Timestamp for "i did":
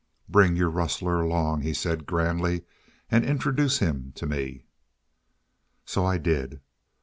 6.07-6.59